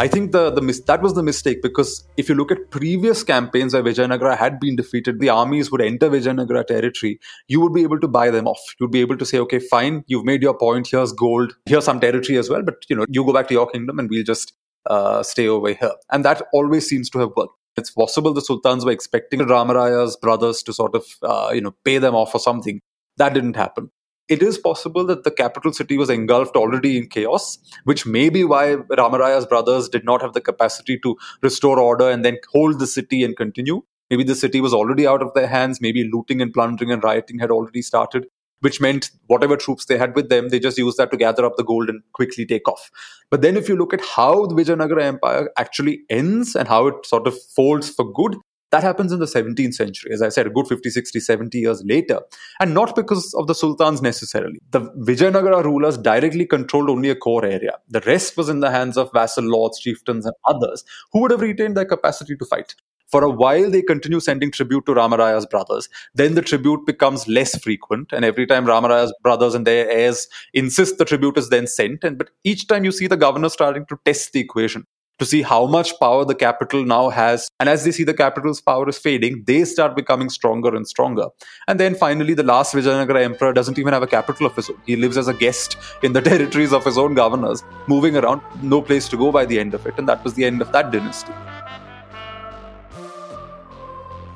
I 0.00 0.08
think 0.08 0.32
the, 0.32 0.50
the 0.50 0.60
mis- 0.60 0.80
that 0.80 1.00
was 1.00 1.14
the 1.14 1.22
mistake 1.22 1.62
because 1.62 2.04
if 2.16 2.28
you 2.28 2.34
look 2.34 2.50
at 2.50 2.70
previous 2.70 3.22
campaigns 3.22 3.72
where 3.72 3.84
Vijayanagara 3.84 4.36
had 4.36 4.58
been 4.58 4.74
defeated, 4.74 5.20
the 5.20 5.28
armies 5.28 5.70
would 5.70 5.80
enter 5.80 6.10
Vijayanagara 6.10 6.66
territory. 6.66 7.20
You 7.46 7.60
would 7.60 7.72
be 7.72 7.84
able 7.84 8.00
to 8.00 8.08
buy 8.08 8.30
them 8.30 8.48
off. 8.48 8.74
You'd 8.80 8.90
be 8.90 9.00
able 9.00 9.16
to 9.16 9.24
say, 9.24 9.38
okay, 9.38 9.60
fine, 9.60 10.02
you've 10.08 10.24
made 10.24 10.42
your 10.42 10.58
point. 10.58 10.88
Here's 10.88 11.12
gold. 11.12 11.54
Here's 11.66 11.84
some 11.84 12.00
territory 12.00 12.36
as 12.36 12.50
well. 12.50 12.62
But 12.62 12.84
you 12.88 12.96
know, 12.96 13.06
you 13.08 13.24
go 13.24 13.32
back 13.32 13.46
to 13.46 13.54
your 13.54 13.70
kingdom, 13.70 14.00
and 14.00 14.10
we'll 14.10 14.24
just 14.24 14.54
uh, 14.88 15.22
stay 15.22 15.46
over 15.46 15.72
here. 15.72 15.92
And 16.10 16.24
that 16.24 16.42
always 16.52 16.88
seems 16.88 17.08
to 17.10 17.20
have 17.20 17.30
worked. 17.36 17.52
It's 17.76 17.92
possible 17.92 18.34
the 18.34 18.40
sultans 18.40 18.84
were 18.84 18.90
expecting 18.90 19.40
Ramaraya's 19.40 20.16
brothers 20.16 20.64
to 20.64 20.72
sort 20.72 20.96
of, 20.96 21.04
uh, 21.22 21.52
you 21.54 21.60
know, 21.60 21.74
pay 21.84 21.98
them 21.98 22.16
off 22.16 22.34
or 22.34 22.40
something. 22.40 22.80
That 23.18 23.34
didn't 23.34 23.54
happen 23.54 23.90
it 24.28 24.42
is 24.42 24.58
possible 24.58 25.04
that 25.06 25.24
the 25.24 25.30
capital 25.30 25.72
city 25.72 25.96
was 25.96 26.10
engulfed 26.10 26.54
already 26.54 26.98
in 26.98 27.08
chaos, 27.08 27.58
which 27.84 28.04
may 28.06 28.28
be 28.28 28.44
why 28.44 28.76
Ramaraya's 28.76 29.46
brothers 29.46 29.88
did 29.88 30.04
not 30.04 30.20
have 30.20 30.34
the 30.34 30.40
capacity 30.40 30.98
to 30.98 31.16
restore 31.42 31.80
order 31.80 32.10
and 32.10 32.24
then 32.24 32.36
hold 32.52 32.78
the 32.78 32.86
city 32.86 33.24
and 33.24 33.36
continue. 33.36 33.82
Maybe 34.10 34.24
the 34.24 34.34
city 34.34 34.60
was 34.60 34.74
already 34.74 35.06
out 35.06 35.22
of 35.22 35.32
their 35.34 35.46
hands. 35.46 35.80
Maybe 35.80 36.08
looting 36.12 36.40
and 36.40 36.52
plundering 36.52 36.90
and 36.90 37.02
rioting 37.02 37.38
had 37.38 37.50
already 37.50 37.82
started, 37.82 38.26
which 38.60 38.80
meant 38.80 39.10
whatever 39.26 39.56
troops 39.56 39.86
they 39.86 39.98
had 39.98 40.14
with 40.14 40.28
them, 40.28 40.48
they 40.48 40.58
just 40.58 40.78
used 40.78 40.96
that 40.98 41.10
to 41.10 41.16
gather 41.16 41.44
up 41.44 41.56
the 41.56 41.64
gold 41.64 41.88
and 41.88 42.02
quickly 42.12 42.46
take 42.46 42.68
off. 42.68 42.90
But 43.30 43.42
then, 43.42 43.56
if 43.56 43.68
you 43.68 43.76
look 43.76 43.94
at 43.94 44.04
how 44.04 44.46
the 44.46 44.54
Vijayanagara 44.54 45.02
Empire 45.02 45.50
actually 45.58 46.00
ends 46.10 46.54
and 46.54 46.68
how 46.68 46.86
it 46.86 47.06
sort 47.06 47.26
of 47.26 47.36
folds 47.56 47.90
for 47.90 48.10
good, 48.12 48.36
that 48.70 48.82
happens 48.82 49.12
in 49.12 49.18
the 49.18 49.26
17th 49.26 49.74
century, 49.74 50.12
as 50.12 50.20
I 50.20 50.28
said, 50.28 50.46
a 50.46 50.50
good 50.50 50.66
50, 50.66 50.90
60, 50.90 51.20
70 51.20 51.58
years 51.58 51.82
later. 51.86 52.20
And 52.60 52.74
not 52.74 52.94
because 52.94 53.32
of 53.34 53.46
the 53.46 53.54
sultans 53.54 54.02
necessarily. 54.02 54.58
The 54.70 54.80
Vijayanagara 54.80 55.64
rulers 55.64 55.96
directly 55.96 56.44
controlled 56.44 56.90
only 56.90 57.08
a 57.08 57.16
core 57.16 57.44
area. 57.44 57.78
The 57.88 58.00
rest 58.00 58.36
was 58.36 58.48
in 58.48 58.60
the 58.60 58.70
hands 58.70 58.98
of 58.98 59.10
vassal 59.12 59.44
lords, 59.44 59.78
chieftains, 59.78 60.26
and 60.26 60.34
others 60.44 60.84
who 61.12 61.22
would 61.22 61.30
have 61.30 61.40
retained 61.40 61.76
their 61.76 61.86
capacity 61.86 62.36
to 62.36 62.44
fight. 62.44 62.74
For 63.10 63.24
a 63.24 63.30
while, 63.30 63.70
they 63.70 63.80
continue 63.80 64.20
sending 64.20 64.50
tribute 64.50 64.84
to 64.86 64.92
Ramaraya's 64.92 65.46
brothers. 65.46 65.88
Then 66.14 66.34
the 66.34 66.42
tribute 66.42 66.84
becomes 66.84 67.26
less 67.26 67.58
frequent, 67.58 68.12
and 68.12 68.24
every 68.24 68.46
time 68.46 68.66
Ramaraya's 68.66 69.14
brothers 69.22 69.54
and 69.54 69.66
their 69.66 69.90
heirs 69.90 70.28
insist 70.52 70.98
the 70.98 71.06
tribute 71.06 71.38
is 71.38 71.48
then 71.48 71.66
sent. 71.66 72.04
And 72.04 72.18
but 72.18 72.30
each 72.44 72.66
time 72.66 72.84
you 72.84 72.92
see 72.92 73.06
the 73.06 73.16
governor 73.16 73.48
starting 73.48 73.86
to 73.86 73.98
test 74.04 74.32
the 74.32 74.40
equation 74.40 74.86
to 75.18 75.26
see 75.26 75.42
how 75.42 75.66
much 75.66 75.98
power 75.98 76.24
the 76.24 76.34
capital 76.34 76.84
now 76.84 77.08
has. 77.08 77.50
And 77.58 77.68
as 77.68 77.84
they 77.84 77.90
see 77.90 78.04
the 78.04 78.14
capital's 78.14 78.60
power 78.60 78.88
is 78.88 78.98
fading, 78.98 79.44
they 79.46 79.64
start 79.64 79.96
becoming 79.96 80.28
stronger 80.28 80.74
and 80.74 80.86
stronger. 80.86 81.26
And 81.66 81.80
then 81.80 81.94
finally, 81.94 82.34
the 82.34 82.42
last 82.42 82.74
Vijayanagara 82.74 83.24
emperor 83.24 83.52
doesn't 83.52 83.78
even 83.78 83.92
have 83.92 84.02
a 84.02 84.06
capital 84.06 84.46
of 84.46 84.54
his 84.54 84.70
own. 84.70 84.80
He 84.86 84.96
lives 84.96 85.16
as 85.16 85.28
a 85.28 85.34
guest 85.34 85.76
in 86.02 86.12
the 86.12 86.22
territories 86.30 86.72
of 86.72 86.84
his 86.84 86.98
own 86.98 87.14
governors, 87.14 87.64
moving 87.86 88.16
around, 88.16 88.42
no 88.62 88.80
place 88.80 89.08
to 89.08 89.16
go 89.16 89.32
by 89.32 89.44
the 89.44 89.58
end 89.58 89.74
of 89.74 89.86
it. 89.86 89.94
And 89.98 90.08
that 90.08 90.22
was 90.22 90.34
the 90.34 90.44
end 90.44 90.62
of 90.62 90.72
that 90.72 90.92
dynasty. 90.92 91.32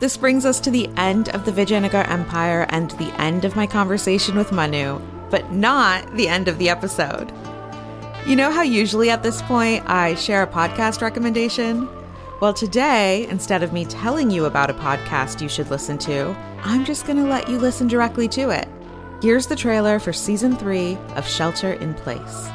This 0.02 0.16
brings 0.16 0.44
us 0.44 0.58
to 0.58 0.70
the 0.72 0.90
end 0.96 1.28
of 1.28 1.44
the 1.44 1.52
Vijayanagara 1.52 2.10
Empire 2.10 2.66
and 2.70 2.90
the 2.90 3.14
end 3.20 3.44
of 3.44 3.54
my 3.54 3.68
conversation 3.68 4.36
with 4.36 4.50
Manu, 4.50 5.00
but 5.30 5.52
not 5.52 6.12
the 6.16 6.26
end 6.26 6.48
of 6.48 6.58
the 6.58 6.68
episode. 6.68 7.32
You 8.26 8.34
know 8.34 8.50
how 8.50 8.62
usually 8.62 9.10
at 9.10 9.22
this 9.22 9.40
point 9.42 9.88
I 9.88 10.16
share 10.16 10.42
a 10.42 10.46
podcast 10.48 11.02
recommendation? 11.02 11.88
Well, 12.40 12.52
today, 12.52 13.28
instead 13.28 13.62
of 13.62 13.72
me 13.72 13.84
telling 13.84 14.28
you 14.28 14.46
about 14.46 14.70
a 14.70 14.74
podcast 14.74 15.40
you 15.40 15.48
should 15.48 15.70
listen 15.70 15.98
to, 15.98 16.36
I'm 16.64 16.84
just 16.84 17.06
going 17.06 17.18
to 17.18 17.30
let 17.30 17.48
you 17.48 17.60
listen 17.60 17.86
directly 17.86 18.26
to 18.30 18.50
it. 18.50 18.66
Here's 19.22 19.46
the 19.46 19.54
trailer 19.54 20.00
for 20.00 20.12
season 20.12 20.56
three 20.56 20.96
of 21.14 21.28
Shelter 21.28 21.74
in 21.74 21.94
Place. 21.94 22.48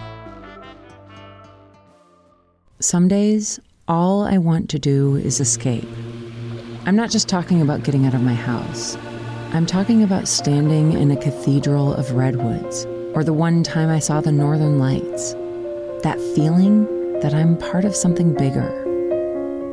Some 2.82 3.08
days, 3.08 3.62
all 3.88 4.24
I 4.24 4.38
want 4.38 4.70
to 4.72 4.80
do 4.80 5.16
is 5.16 5.40
escape. 5.40 5.88
I'm 6.88 6.96
not 6.96 7.12
just 7.12 7.28
talking 7.28 7.62
about 7.62 7.84
getting 7.84 8.06
out 8.06 8.14
of 8.14 8.22
my 8.22 8.34
house. 8.34 8.96
I'm 9.52 9.66
talking 9.66 10.04
about 10.04 10.26
standing 10.26 10.94
in 10.94 11.12
a 11.12 11.18
cathedral 11.18 11.94
of 11.94 12.14
redwoods, 12.14 12.86
or 13.14 13.26
the 13.26 13.34
one 13.34 13.62
time 13.62 13.90
I 13.90 14.00
saw 14.00 14.22
the 14.22 14.32
northern 14.32 14.80
lights 14.80 15.34
that 16.04 16.18
feeling 16.34 16.86
that 17.20 17.34
I'm 17.34 17.58
part 17.58 17.84
of 17.84 17.94
something 17.94 18.34
bigger. 18.34 18.72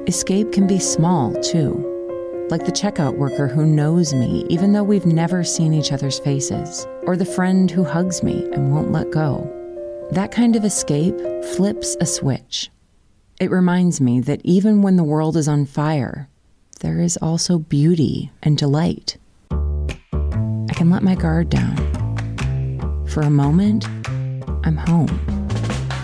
Escape 0.08 0.50
can 0.50 0.66
be 0.66 0.80
small, 0.80 1.32
too. 1.40 2.48
Like 2.50 2.66
the 2.66 2.72
checkout 2.72 3.16
worker 3.16 3.46
who 3.46 3.64
knows 3.64 4.12
me, 4.12 4.44
even 4.50 4.72
though 4.72 4.82
we've 4.82 5.06
never 5.06 5.44
seen 5.44 5.72
each 5.72 5.92
other's 5.92 6.18
faces, 6.18 6.84
or 7.04 7.16
the 7.16 7.24
friend 7.24 7.70
who 7.70 7.84
hugs 7.84 8.24
me 8.24 8.44
and 8.54 8.72
won't 8.72 8.90
let 8.90 9.12
go. 9.12 9.48
That 10.10 10.32
kind 10.32 10.56
of 10.56 10.64
escape 10.64 11.14
flips 11.54 11.96
a 12.00 12.06
switch. 12.06 12.72
It 13.38 13.52
reminds 13.52 14.00
me 14.00 14.18
that 14.22 14.40
even 14.42 14.82
when 14.82 14.96
the 14.96 15.04
world 15.04 15.36
is 15.36 15.46
on 15.46 15.64
fire, 15.64 16.28
there 16.80 17.00
is 17.00 17.16
also 17.18 17.58
beauty 17.58 18.30
and 18.42 18.56
delight. 18.56 19.16
I 19.50 20.72
can 20.74 20.90
let 20.90 21.02
my 21.02 21.14
guard 21.14 21.50
down. 21.50 21.76
For 23.08 23.22
a 23.22 23.30
moment, 23.30 23.86
I'm 24.64 24.76
home. 24.76 25.20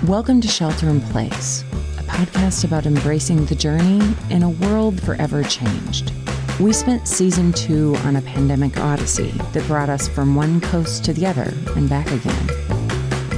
Welcome 0.07 0.41
to 0.43 0.49
Shelter 0.49 0.89
in 0.89 1.01
Place, 1.01 1.63
a 1.99 2.03
podcast 2.03 2.65
about 2.65 2.87
embracing 2.87 3.47
the 3.47 3.55
journey 3.55 4.01
in 4.31 4.43
a 4.43 4.51
world 4.51 5.01
forever 5.03 5.43
changed. 5.43 6.13
We 6.61 6.73
spent 6.73 7.09
season 7.09 7.53
two 7.53 7.97
on 8.05 8.17
a 8.17 8.23
pandemic 8.23 8.79
odyssey 8.79 9.31
that 9.53 9.67
brought 9.67 9.89
us 9.89 10.09
from 10.09 10.35
one 10.35 10.61
coast 10.61 11.05
to 11.07 11.13
the 11.13 11.27
other 11.27 11.55
and 11.75 11.89
back 11.89 12.11
again. 12.11 12.51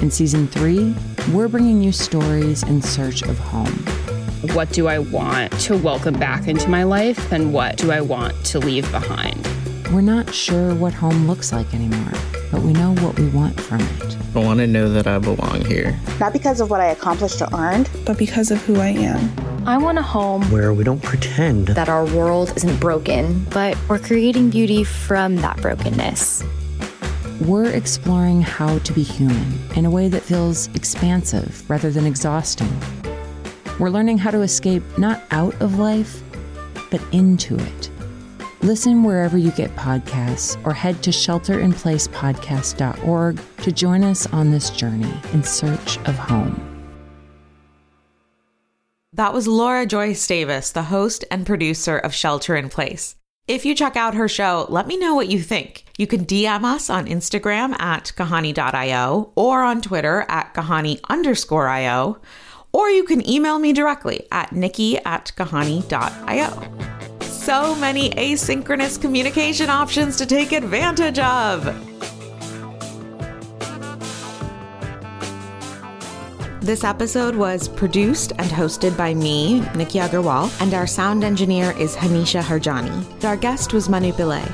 In 0.03 0.11
season 0.11 0.49
three, 0.49 0.95
we're 1.33 1.49
bringing 1.49 1.83
you 1.83 1.93
stories 1.93 2.63
in 2.65 2.83
search 2.83 3.23
of 3.23 3.39
home. 3.39 4.02
What 4.51 4.73
do 4.73 4.89
I 4.89 4.99
want 4.99 5.53
to 5.61 5.77
welcome 5.77 6.19
back 6.19 6.49
into 6.49 6.69
my 6.69 6.83
life, 6.83 7.31
and 7.31 7.55
what 7.55 7.77
do 7.77 7.93
I 7.93 8.01
want 8.01 8.45
to 8.47 8.59
leave 8.59 8.91
behind? 8.91 9.49
We're 9.93 10.01
not 10.01 10.35
sure 10.35 10.75
what 10.75 10.93
home 10.93 11.29
looks 11.29 11.53
like 11.53 11.73
anymore, 11.73 12.13
but 12.51 12.61
we 12.61 12.73
know 12.73 12.93
what 12.97 13.17
we 13.21 13.29
want 13.29 13.61
from 13.61 13.81
it. 13.81 14.17
I 14.35 14.41
want 14.41 14.59
to 14.59 14.67
know 14.67 14.93
that 14.93 15.07
I 15.07 15.21
belong 15.21 15.65
here. 15.65 15.97
Not 16.19 16.33
because 16.33 16.61
of 16.61 16.71
what 16.71 16.81
I 16.81 16.87
accomplished 16.87 17.41
or 17.41 17.47
earned, 17.55 17.89
but 18.05 18.19
because 18.19 18.51
of 18.51 18.61
who 18.63 18.81
I 18.81 18.89
am. 18.89 19.33
I 19.65 19.79
want 19.79 19.99
a 19.99 20.03
home 20.03 20.43
where 20.51 20.75
we 20.75 20.83
don't 20.83 21.03
pretend 21.05 21.69
that 21.69 21.89
our 21.89 22.05
world 22.07 22.53
isn't 22.57 22.81
broken, 22.81 23.45
but 23.51 23.79
we're 23.89 24.01
creating 24.01 24.51
beauty 24.51 24.83
from 24.83 25.37
that 25.37 25.63
brokenness. 25.63 26.43
We're 27.43 27.71
exploring 27.71 28.43
how 28.43 28.81
to 28.81 28.93
be 28.93 29.05
human 29.05 29.61
in 29.77 29.87
a 29.87 29.91
way 29.91 30.09
that 30.09 30.23
feels 30.23 30.67
expansive 30.75 31.63
rather 31.71 31.93
than 31.93 32.07
exhausting. 32.07 32.77
We're 33.83 33.91
learning 33.91 34.19
how 34.19 34.31
to 34.31 34.43
escape 34.43 34.85
not 34.97 35.25
out 35.33 35.61
of 35.61 35.81
life, 35.81 36.23
but 36.93 37.03
into 37.11 37.57
it. 37.57 37.91
Listen 38.61 39.03
wherever 39.03 39.37
you 39.37 39.51
get 39.51 39.75
podcasts 39.75 40.57
or 40.65 40.73
head 40.73 41.03
to 41.03 41.11
shelterinplacepodcast.org 41.11 43.41
to 43.57 43.73
join 43.73 44.05
us 44.05 44.29
on 44.29 44.53
this 44.53 44.71
journey 44.71 45.13
in 45.33 45.43
search 45.43 45.99
of 46.07 46.17
home. 46.17 46.65
That 49.15 49.35
was 49.35 49.49
Laura 49.49 49.85
Joyce 49.85 50.25
Davis, 50.29 50.71
the 50.71 50.85
host 50.85 51.25
and 51.29 51.45
producer 51.45 51.99
of 51.99 52.15
Shelter 52.15 52.55
in 52.55 52.69
Place. 52.69 53.17
If 53.49 53.65
you 53.65 53.75
check 53.75 53.97
out 53.97 54.15
her 54.15 54.29
show, 54.29 54.67
let 54.69 54.87
me 54.87 54.97
know 54.97 55.17
what 55.17 55.27
you 55.27 55.41
think. 55.41 55.87
You 55.99 56.07
can 56.07 56.25
DM 56.25 56.63
us 56.63 56.89
on 56.89 57.07
Instagram 57.07 57.75
at 57.81 58.13
kahaani.io 58.17 59.33
or 59.35 59.65
on 59.65 59.83
Twitter 59.83 60.25
at 60.29 60.55
kahaani 60.55 61.01
underscore 61.11 61.69
io, 61.69 62.21
or 62.73 62.91
you 62.91 63.05
can 63.05 63.29
email 63.29 63.59
me 63.59 63.73
directly 63.73 64.27
at 64.31 64.53
nikki 64.53 64.99
at 64.99 65.33
kahaani.io 65.37 66.93
so 67.43 67.75
many 67.75 68.11
asynchronous 68.11 69.01
communication 69.01 69.69
options 69.69 70.17
to 70.17 70.27
take 70.27 70.53
advantage 70.53 71.19
of. 71.19 71.65
This 76.61 76.85
episode 76.85 77.35
was 77.35 77.69
produced 77.69 78.31
and 78.39 78.49
hosted 78.49 78.97
by 78.97 79.15
me, 79.15 79.59
Nikki 79.75 79.99
Agarwal, 79.99 80.49
and 80.63 80.73
our 80.73 80.87
sound 80.87 81.25
engineer 81.25 81.77
is 81.77 81.97
Hanisha 81.97 82.41
Harjani. 82.41 83.25
Our 83.25 83.37
guest 83.37 83.73
was 83.73 83.89
Manu 83.89 84.13
Pillai. 84.13 84.47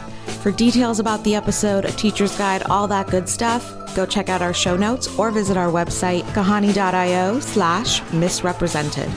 For 0.43 0.51
details 0.51 1.01
about 1.01 1.23
the 1.25 1.35
episode, 1.35 1.85
a 1.85 1.91
teacher's 1.93 2.35
guide, 2.39 2.63
all 2.71 2.89
that 2.89 3.09
good 3.09 3.29
stuff, 3.29 3.88
go 3.99 4.07
check 4.07 4.28
out 4.28 4.40
our 4.40 4.55
show 4.55 4.76
notes 4.76 5.19
or 5.19 5.33
visit 5.33 5.57
our 5.57 5.73
website, 5.73 6.23
kahaani.io 6.33 7.40
slash 7.40 8.00
misrepresented. 8.12 9.11